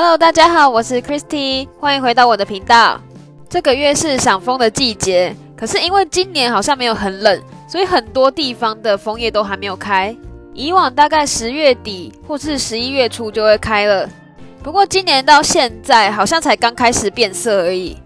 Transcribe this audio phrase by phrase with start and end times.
[0.00, 3.00] Hello，大家好，我是 Christy，欢迎回到我的频道。
[3.48, 10.16] 这个月是赏枫的季节，可是因为今年好像没有很冷，所以很多地方的枫叶都还没有开。
[10.54, 14.08] 以往大概十月底或是十一月初就会开了，
[14.62, 17.96] 不过今年到现在好像才刚开始变色而已。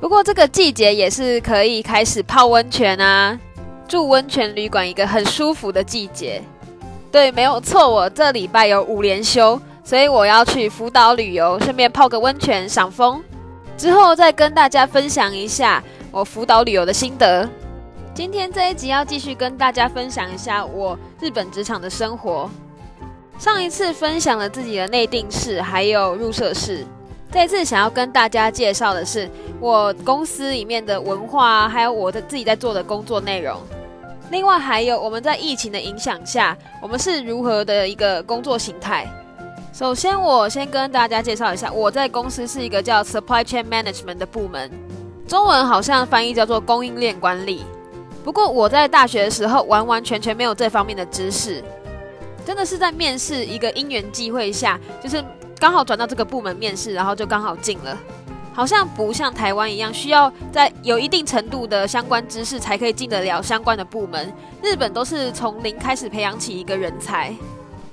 [0.00, 3.36] 不过这个季节也是可以开始泡温泉啊，
[3.88, 6.40] 住温泉旅馆一个很舒服的季节。
[7.10, 13.22] 对，没有错，我这礼拜有五连休，所以我要去福岛旅游，顺便泡个温泉赏风，
[13.76, 17.46] 之后再跟大家分享一下我福岛旅游的心得。
[18.14, 22.48] 今天这一集要继续跟大家分享一下我日本职场的生活。
[23.38, 26.86] 上一次分享了自己的内定式还有入社式，
[27.30, 29.28] 这一次想要跟大家介绍的是
[29.60, 33.60] 我公司里面的文化，还有我的自己在做的工作内容。
[34.30, 39.06] 另外还有我们在疫情的影响下，我们是如何的一个工作形态。
[39.74, 44.70] 首先，我先跟大家介绍一下，我在公司是一个叫 Supply Chain Management 的部门，
[45.26, 47.64] 中文好像翻译叫做供应链管理。
[48.22, 51.60] 不过我在大学的时候完完全全没有这方面的知识，
[52.46, 55.22] 真的是在面试一个因缘际会下，就是
[55.58, 57.98] 刚好转到这个部门面试，然后就刚好进了。
[58.52, 64.32] 好像不像台湾一样，需要在有一定程度的相关知识才可以进得了相关的部门。
[64.62, 67.34] 日本都是从零开始培养起一个人才，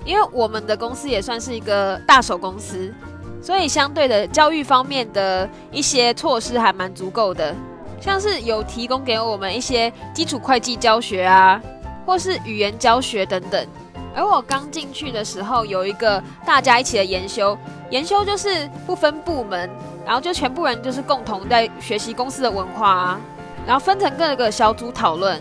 [0.05, 2.93] 因为我们的公司也算是一个大手公司，
[3.41, 7.55] 所以相对的教育方面的一些措施还蛮足够的，
[7.99, 11.61] 像是有提供给我们一些基础会计教学啊，
[12.05, 13.67] 或是语言教学等等。
[14.13, 17.57] 而我刚进去的时候，有一个大家一起的研修，
[17.89, 19.69] 研修就是不分部门。
[20.03, 23.21] 然后就全部人就是共同在学习公司的文化啊，
[23.67, 25.39] 然后分成各个小组讨论。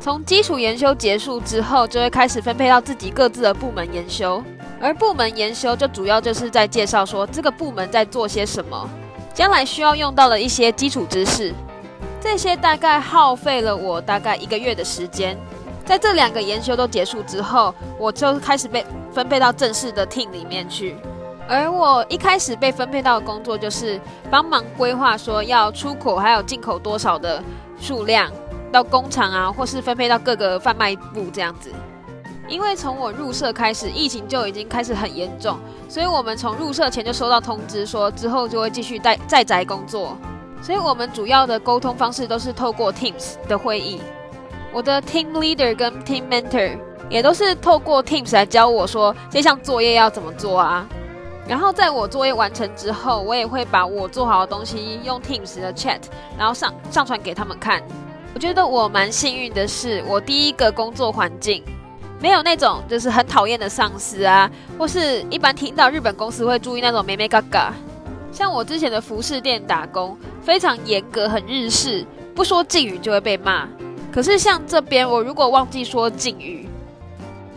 [0.00, 4.42] 从基础研修结束之后，就会开始分配到自己各自的部门研修。
[4.80, 8.88] 而部门研修就主要就是在介绍说这个部门在做些什么，
[9.34, 11.52] 将来需要用到的一些基础知识。
[12.18, 15.36] 这些大概耗费了我大概一个月的时间。
[15.84, 20.96] 在这两个研修都结束之后，我就开始被分配到正式的 team 里面去。
[21.46, 24.00] 而我一开始被分配到的工作就是
[24.30, 27.42] 帮忙规划，说要出口还有进口多少的
[27.78, 28.30] 数量
[28.72, 31.70] 到工厂啊，或是分配到各个贩卖部这样子。
[32.48, 35.56] 因为从我入社开始，疫情就已经开始很严重，
[35.88, 40.16] 所以我们从入社前就收到通知，说之后就会继续在在宅工作。
[40.60, 44.00] 所以我们主要的沟通方式都是透过 Teams 的会议。
[44.72, 46.76] 我的 Team Leader 跟 Team Mentor
[47.08, 50.86] 也都是透过 Teams 来教我说这项作业要怎么做啊。
[51.48, 56.00] 然后在我作业完成之后，我也会把我做好的东西用 Teams 的 Chat，
[56.36, 57.80] 然后上上传给他们看。
[58.32, 61.62] 我觉得我蛮幸运的是，我第一个工作环境
[62.20, 67.74] 没有那种就是很讨厌的上司啊，或是一般听到日本公司会注意那种咩咩嘎嘎。
[68.32, 73.68] 像我之前的服饰店打工，非常严格，很日式，不说敬语就会被骂。
[74.12, 76.68] 可是像这边，我如果忘记说敬语。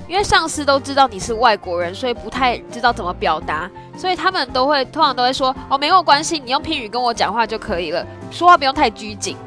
[0.06, 9.38] 因为上司都知道你是外国人，所以不太知道怎么表达，所以他们都会通常都会说哦，没有关系，你用拼语跟我讲话就可以了，说话不用太拘谨。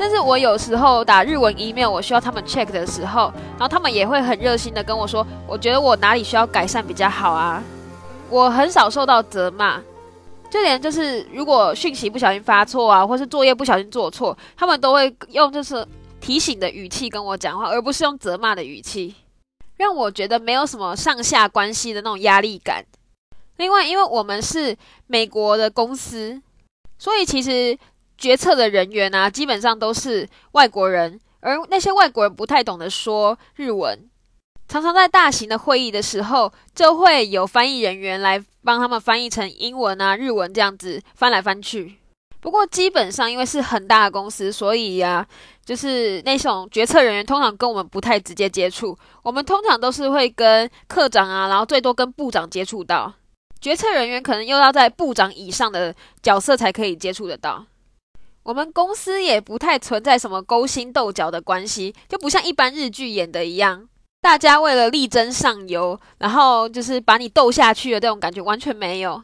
[0.00, 7.62] 甚至我有时候打日文 email，我需要他们 check 的时候，然后他们也会很热心的跟我说，我觉得我哪里需要改善比较好啊。
[8.30, 9.78] 我很少受到责骂，
[10.48, 15.86] 就连就是如果讯息不小心发错啊，或是作业不小心做错，他们都会用就是
[16.18, 19.14] 提醒的语气跟我讲话，而不是用责骂的语气。
[19.76, 22.82] 让我觉得没有什么上下关系的那种压力感。
[23.58, 24.74] 另外，因为我们是
[25.06, 26.40] 美国的公司，
[26.98, 27.76] 所以其实
[28.20, 33.98] 决策的人员啊，基本上都是外国人，而那些外国人不太懂得说日文，
[34.68, 41.96] 常常在大型的会议的时候，就会有翻译人员来帮他们翻译成英文啊、日文这样子翻来翻去。
[42.42, 45.26] 不过基本上，因为是很大的公司，所以呀，
[45.64, 48.96] 就是那种决策人员通常跟我们不太直接接触。
[49.22, 53.12] 我们通常都是会跟科长啊，然后最多跟部长接触到。
[53.60, 57.66] 决策人员可能又要在部长以上的角色才可以接触得到。
[58.42, 63.88] 我们公司也不太存在什么勾心斗角的关系，就不像一般日剧演的一样，
[64.22, 69.22] 大家为了力争上游，然后就是把你斗下去的这种感觉完全没有。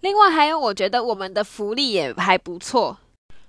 [0.00, 2.96] 另外还有，我觉得我们的福利也还不错。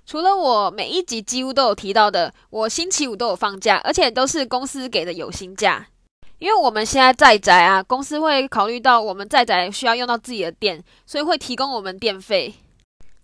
[0.04, 5.86] 除了我每一集几乎都有提到的，我星期五都有放假，而且都是公司给的有薪假。
[6.38, 12.52] 因为我们现在在宅啊，公司会考虑到我们在宅需要用到自己的电，所以会提供我们电费。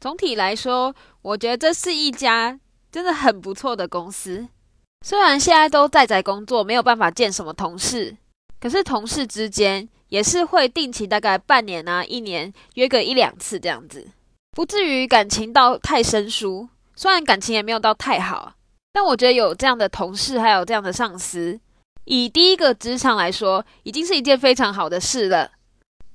[0.01, 2.59] 总体来说，我觉得这是一家
[2.91, 4.49] 真的很不错的公司。
[5.05, 8.17] 虽然现在都在宅工作，没有办法见什么同事，
[8.61, 14.09] 可是同事之间也是会定期大概半年啊一年约个一两次这样子，
[14.53, 16.69] 不至于感情到太生疏。
[16.95, 18.55] 虽然感情也没有到太好，
[18.93, 21.59] 但我觉得有这样的同事还有这样的上司，
[22.05, 25.53] 以第一个职场来说，已经是一件非常好的事了。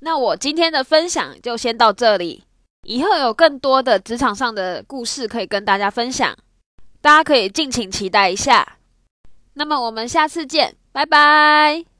[0.00, 2.44] 那我今天的分享就先到这里，
[2.84, 6.36] 以后有更多的职场上的故事可以跟大家分享，
[7.00, 8.76] 大家可以敬请期待一下。
[9.54, 11.93] 那么我们下次见，拜拜。